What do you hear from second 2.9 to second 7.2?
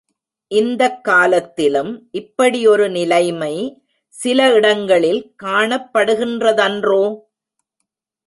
நிலைமை சில இடங்களில் காணப்படுகின்றதன்றோ?